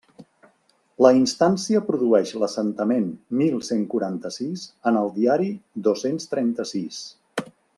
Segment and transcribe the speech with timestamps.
[1.05, 3.05] La instància produeix l'assentament
[3.41, 5.51] mil cent quaranta-sis en el Diari
[5.89, 7.03] dos-cents trenta-sis.